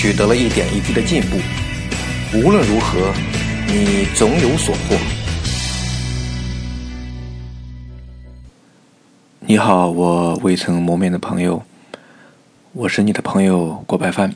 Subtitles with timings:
[0.00, 1.36] 取得了一点一滴的进步，
[2.32, 3.12] 无论如何，
[3.66, 4.96] 你总有所获。
[9.40, 11.62] 你好，我未曾谋面的朋友，
[12.72, 14.32] 我是你的朋友郭白帆。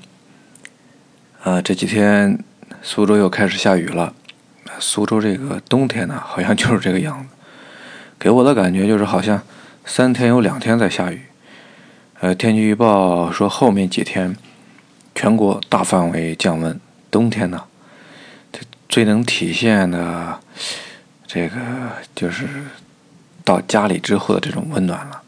[1.42, 2.38] 啊，这几天
[2.82, 4.12] 苏州又开始下雨了。
[4.78, 7.28] 苏州这个冬天呢，好像就是这个样子，
[8.18, 9.40] 给我的感觉就是好像
[9.86, 11.22] 三天有两天在下雨。
[12.20, 14.36] 呃，天气预报说后面几天。
[15.14, 17.64] 全国大范围降温，冬天呢，
[18.52, 20.40] 这最能体现的
[21.26, 21.56] 这个
[22.14, 22.46] 就是
[23.44, 25.22] 到家里之后的这种温暖了。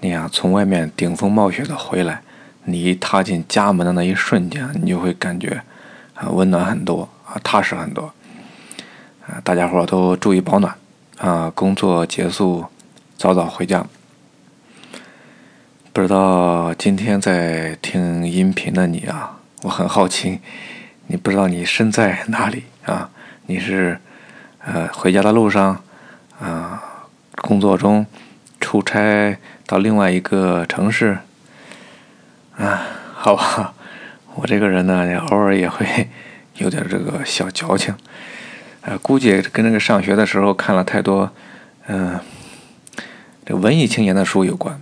[0.00, 2.22] 你呀，从外面顶风冒雪的回来，
[2.64, 5.62] 你一踏进家门的那一瞬间，你就会感觉
[6.14, 8.12] 啊温暖很多啊踏实很多
[9.26, 9.40] 啊！
[9.42, 10.74] 大家伙都注意保暖
[11.16, 11.50] 啊！
[11.54, 12.66] 工作结束，
[13.16, 13.86] 早早回家。
[15.94, 20.40] 不知道今天在听音频的你啊，我很好奇，
[21.06, 23.08] 你不知道你身在哪里啊？
[23.46, 23.96] 你是
[24.58, 25.84] 呃回家的路上
[26.40, 26.82] 啊，
[27.36, 28.04] 工作中
[28.60, 31.18] 出差到另外一个城市
[32.56, 32.82] 啊？
[33.14, 33.72] 好吧，
[34.34, 36.08] 我这个人呢，偶尔也会
[36.56, 37.94] 有点这个小矫情，
[38.80, 41.30] 呃，估计跟那个上学的时候看了太多
[41.86, 42.18] 嗯
[43.46, 44.80] 这文艺青年的书有关。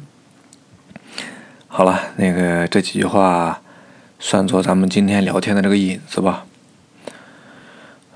[1.75, 3.63] 好了，那个这几句话
[4.19, 6.45] 算作咱们今天聊天的这个引子吧。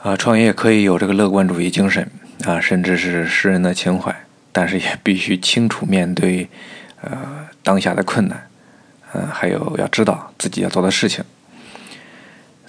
[0.02, 2.10] 啊，创业可以有这个乐观主义精神
[2.44, 4.14] 啊，甚至是诗人的情怀，
[4.53, 6.50] 但是也必须清楚面对
[7.00, 8.47] 呃当下的困难，
[9.14, 11.25] 嗯，还有要知道自己要做的事情。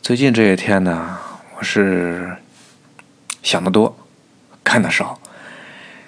[0.02, 1.18] 最近这些天呢，
[1.58, 2.38] 我是
[3.44, 3.94] 想的多，
[4.64, 5.20] 干的少。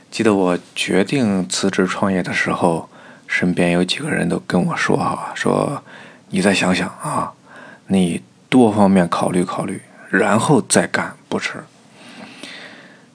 [0.10, 2.90] 记得我决定辞职创业的时候。
[3.30, 5.84] 身边有几个人都跟我说哈，说
[6.30, 7.32] 你再想想啊，
[7.86, 9.80] 你多方面考虑考虑，
[10.10, 11.64] 然后再干不迟。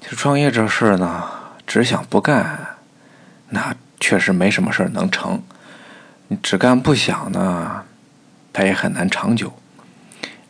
[0.01, 1.25] 其实创业这事呢，
[1.67, 2.77] 只想不干，
[3.49, 5.43] 那确实没什么事儿能成。
[6.29, 7.83] 你只干不想呢，
[8.53, 9.53] 它也很难长久。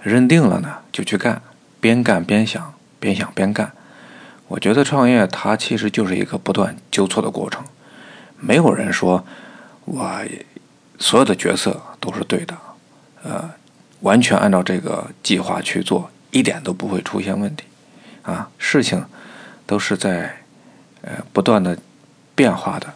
[0.02, 1.40] 认定了呢，就去干，
[1.80, 3.72] 边干边想，边想边干。
[4.48, 7.64] 我觉得创业它其实就是一个不断纠错的过程，
[8.38, 9.24] 没有人说。
[9.84, 10.22] 我
[10.98, 12.56] 所有的决策都是对的，
[13.22, 13.50] 呃，
[14.00, 17.64] 完全按照这个计划去做，一点都不会出现问题，
[18.22, 19.04] 啊，事情
[19.66, 20.36] 都是在
[21.02, 21.76] 呃不断的
[22.34, 22.94] 变化的。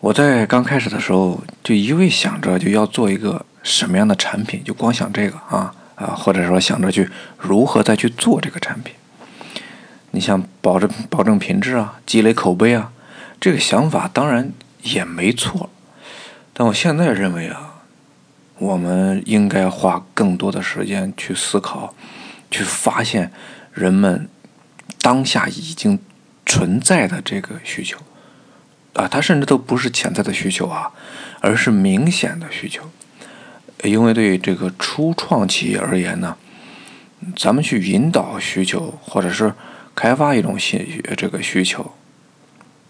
[0.00, 8.94] 我在刚开始的时候就一味想着就要做一个什么样的产品，就光想这个啊啊，或者说想着去如何再去做这个产品。
[10.12, 12.92] 你想保证保证品质啊，积累口碑啊。
[13.38, 14.52] 这个想法当然
[14.82, 15.70] 也没错，
[16.52, 17.82] 但我现在认为啊，
[18.58, 21.94] 我们应该花更多的时间去思考，
[22.50, 23.30] 去发现
[23.72, 24.28] 人们
[25.00, 25.98] 当下已经
[26.44, 27.98] 存在的这个需求
[28.94, 30.90] 啊，它甚至都不是潜在的需求啊，
[31.40, 32.82] 而是明显的需求。
[33.84, 36.36] 因为对这个初创企业而言呢，
[37.36, 39.52] 咱们去引导需求，或者是
[39.94, 41.92] 开发一种新这个需求。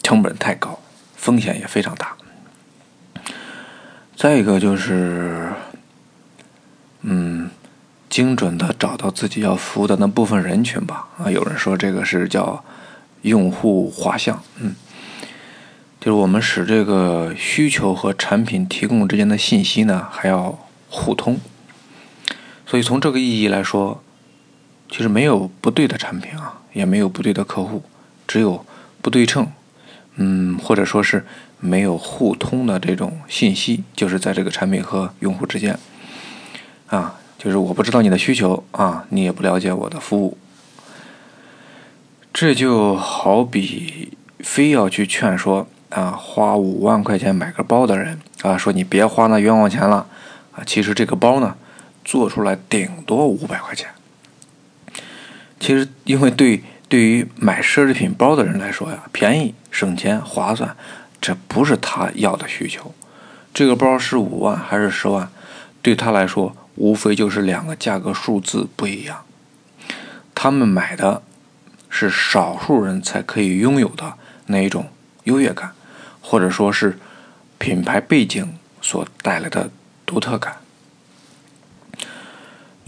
[0.07, 0.79] 成本太高，
[1.17, 2.15] 风险也非常大。
[4.15, 5.49] 再一个就是，
[7.01, 7.51] 嗯，
[8.09, 11.09] 精准的找到自己要服务的那部分人群吧。
[11.19, 12.65] 啊，有人说这个是叫
[13.23, 14.77] 用户画像，嗯，
[15.99, 20.57] 就是我们使这个需求和产品提供之间的信息呢还要
[20.89, 21.41] 互通。
[22.65, 24.01] 所以从这个意义来说，
[24.89, 27.83] 其实没有不对的产品啊，也没有不对的客户，
[28.29, 28.65] 只有
[29.03, 29.51] 不对称。
[30.19, 31.25] 嗯，或者说是
[31.61, 35.79] 没有互通的这种信息，就是在这个产品和用户之间，
[36.87, 40.39] 啊，就是我不知道你的需求啊，你也不了解我的服务，
[42.33, 50.07] 这就好比非要去劝说啊，花五万块钱买个包的人啊，说你别花那冤枉钱了
[50.53, 51.57] 啊，其实这个包呢，
[52.05, 53.91] 做出来顶多五百块钱，
[55.61, 56.63] 其实因为对。
[56.89, 60.77] 对于买奢侈品包的人来说呀，便宜、省钱、划算，
[61.21, 62.95] 这不是他要的需求。
[63.53, 65.29] 这个包是五万还是十万，
[65.83, 69.25] 对他来说无非就是两个价格数字不一样。
[70.35, 71.23] 他们买的
[71.89, 74.15] 是少数人才可以拥有的
[74.47, 74.91] 那一种
[75.25, 75.73] 优越感，
[76.21, 76.99] 或者说是
[77.59, 79.71] 品牌背景所带来的
[80.05, 80.59] 独特感。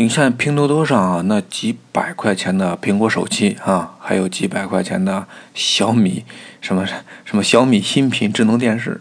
[0.00, 6.24] 你像拼多多上啊，那几百块钱的苹果手机啊，还有几百块钱的小米
[6.60, 6.86] 什么
[7.24, 9.00] 什么小米新品智能电视，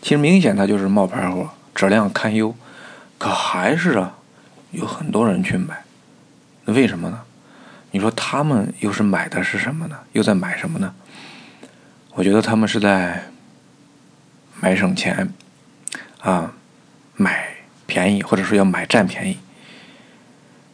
[0.00, 2.54] 其实明显它就是冒牌货，质量堪忧，
[3.18, 4.16] 可还是啊，
[4.70, 5.84] 有很多人去买，
[6.64, 7.20] 那为什么呢？
[7.90, 9.98] 你说他们又是买的是什么呢？
[10.12, 10.94] 又在买什么呢？
[12.14, 13.26] 我觉得他们是在
[14.58, 15.34] 买省钱
[16.22, 16.54] 啊，
[17.16, 19.36] 买便宜，或者说要买占便宜。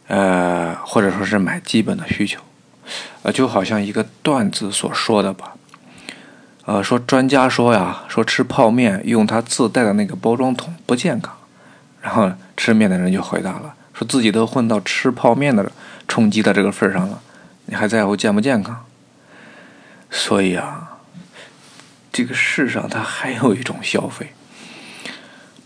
[0.07, 2.39] 呃，或者说是买基本的需求，
[3.23, 5.55] 呃，就好像一个段子所说的吧，
[6.63, 11.35] 呃，说专家说呀，说吃泡面用它自带的那个包装桶不健康，
[12.01, 15.69] 然后吃面的人就回答了，说自己都混到吃泡面的
[16.07, 17.21] 冲击的这个份上了，
[17.65, 18.85] 你还在乎健不健康？
[20.09, 20.99] 所以啊，
[22.13, 24.31] 这个世上它还有一种消费，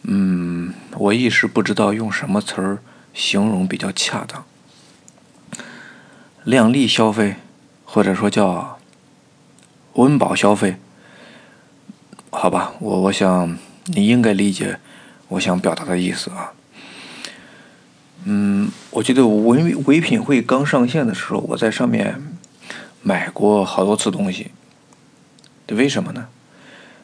[0.01, 2.79] 嗯，我一时不知道用什么词儿。
[3.13, 4.45] 形容比较恰当，
[6.43, 7.35] 量力消费，
[7.85, 8.79] 或者说叫
[9.93, 10.77] 温饱消费，
[12.29, 14.79] 好吧，我我想你应该理解
[15.27, 16.53] 我想表达的意思啊。
[18.23, 22.21] 嗯，我记得唯唯品会刚上线的时候，我在上面
[23.01, 24.51] 买过好多次东西，
[25.69, 26.27] 为什么呢？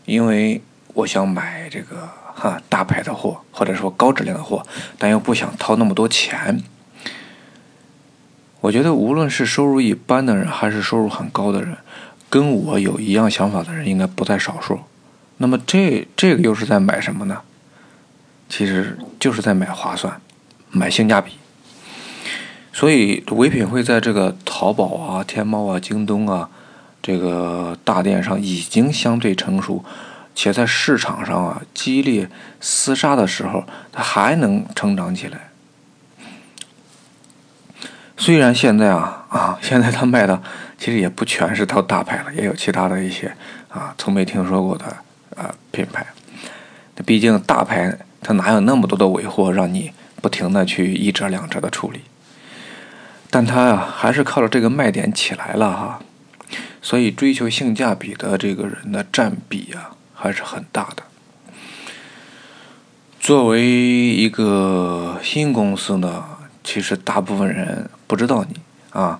[0.05, 0.61] 因为
[0.93, 2.26] 我想买这个。
[2.39, 4.63] 哈，大牌的货，或者说高质量的货，
[4.99, 6.61] 但又不想掏那么多钱。
[8.61, 11.77] 我觉得，无论是收入一般的人，还是收入很高的人，
[12.29, 14.79] 跟我有一样想法的人，应该不在少数。
[15.37, 17.41] 那么，这这个又是在买什么呢？
[18.49, 20.21] 其实就是在买划算，
[20.69, 21.33] 买性价比。
[22.73, 26.49] 所以，唯品会在这个淘宝啊、天猫啊、京东啊
[27.01, 29.83] 这个大电商已经相对成熟。
[30.39, 32.29] 且在市场上啊激烈
[32.61, 35.49] 厮杀的时候，它还能成长起来。
[38.15, 40.39] 虽然现在啊啊，现在它卖的
[40.77, 43.35] 其实也不全是套大牌了，也有其他的一些
[43.69, 44.85] 啊从没听说过的
[45.35, 46.05] 啊品牌。
[47.03, 49.91] 毕竟大牌它哪有那么多的尾货让你
[50.21, 52.01] 不停的去一折两折的处理？
[53.31, 55.99] 但它啊还是靠着这个卖点起来了哈。
[56.79, 59.96] 所以追求性价比的这个人的占比啊。
[60.19, 61.03] 还是很大的。
[63.19, 66.23] 作为一个新公司呢，
[66.63, 68.55] 其实大部分人不知道你
[68.91, 69.19] 啊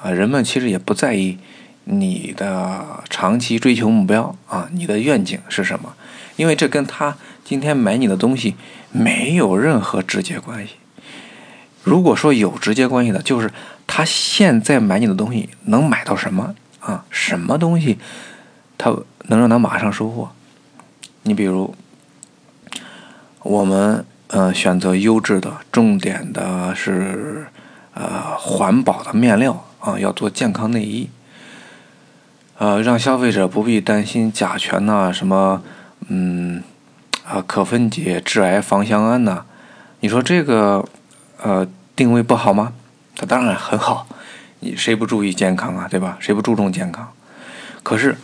[0.00, 1.38] 啊，人们其实也不在意
[1.84, 5.94] 你的长期追求目标啊，你的愿景是什么？
[6.36, 8.54] 因为这跟他今天买你的东西
[8.92, 10.74] 没有任何直接关系。
[11.82, 13.50] 如果说有直接关系的，就是
[13.86, 17.04] 他现在买你的东西能买到什么啊？
[17.10, 17.98] 什么东西？
[18.78, 18.94] 他
[19.28, 20.30] 能让他马上收获。
[21.22, 21.74] 你比如，
[23.42, 27.48] 我们呃选择优质的、重点的是
[27.94, 31.10] 呃环保的面料啊，要做健康内衣，
[32.58, 35.62] 呃让消费者不必担心甲醛呐，什么
[36.08, 36.62] 嗯
[37.26, 39.44] 啊可分解致癌芳香胺呐。
[40.00, 40.84] 你说这个
[41.42, 41.66] 呃
[41.96, 42.72] 定位不好吗？
[43.16, 44.06] 它当然很好，
[44.60, 46.16] 你谁不注意健康啊，对吧？
[46.20, 47.08] 谁不注重健康？
[47.82, 48.16] 可是。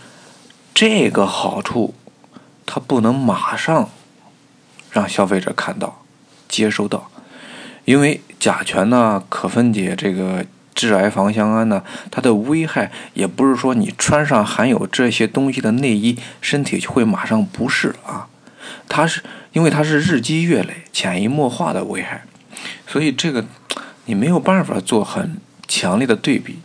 [0.74, 1.94] 这个好处，
[2.66, 3.90] 它不能马上
[4.90, 6.04] 让消费者看到、
[6.48, 7.10] 接收到，
[7.84, 18.28] 因为甲醛呢、可分解这个致癌芳香胺呢，它的危害也不是说你穿上含有这些东西的内衣，身体就会马上不适啊。
[18.88, 22.24] 它是因为它是日积月累、潜移默化的危害，
[22.86, 23.44] 所以这个
[24.06, 25.36] 你没有办法做很
[25.68, 26.58] 强烈的对比。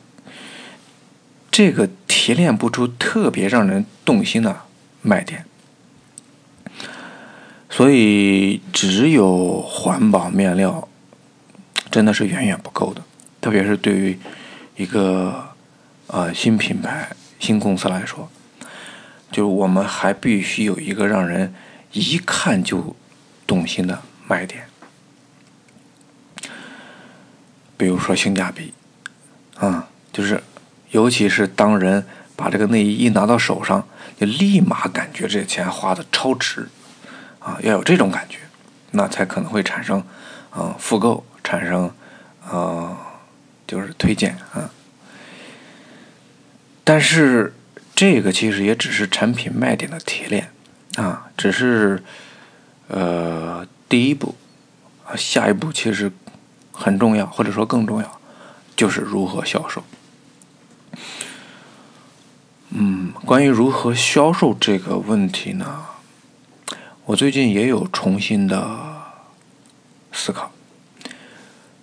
[1.51, 1.89] 这个
[2.27, 4.63] 提炼不出特别让人动心的
[5.01, 5.46] 卖点，
[7.69, 10.89] 所以只有环保面料
[11.89, 13.01] 真的是远远不够的，
[13.39, 14.19] 特别是对于
[14.75, 15.51] 一个
[16.07, 18.29] 呃新品牌、新公司来说，
[19.31, 21.55] 就是我们还必须有一个让人
[21.93, 22.93] 一看就
[23.46, 24.65] 动心的卖点，
[27.77, 28.74] 比如说性价比，
[29.55, 30.43] 啊，就是。
[30.91, 33.88] 尤其是当人把这个内衣一拿到手上，
[34.20, 36.70] 就立马感觉这钱花的超值，
[37.39, 38.39] 啊，要有这种感觉，
[38.91, 40.03] 那才可能会产生，
[40.56, 41.91] 嗯，复购，产生，
[42.50, 42.96] 呃，
[43.65, 44.70] 就是推荐啊。
[46.84, 47.53] 但是
[47.94, 50.51] 这个其实也只是产品卖点的提炼，
[50.96, 52.01] 啊，只是，
[52.88, 54.36] 呃，第一步，
[55.06, 56.10] 啊，下一步其实
[56.72, 58.22] 很重要，或者说更重要，
[58.77, 59.84] 就是如何销售。
[62.70, 65.86] 嗯，关于如何销售这个问题呢，
[67.06, 68.77] 我最近也有重新的
[70.12, 70.51] 思考。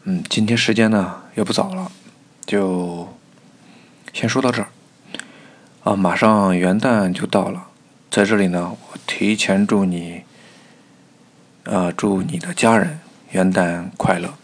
[0.03, 1.91] 嗯，今天时间呢也不早了，
[2.45, 3.09] 就
[4.13, 4.69] 先说到这儿。
[5.85, 7.69] 啊，马上元旦就到了，
[8.11, 10.23] 在这里呢，我提前祝你，
[11.65, 14.35] 呃，祝你的家人元旦快乐。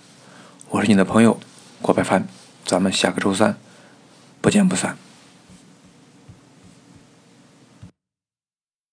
[0.71, 1.39] 我是你的朋友
[1.83, 2.27] 郭白帆，
[2.65, 3.57] 咱们下个周三
[4.41, 5.10] 不见不散。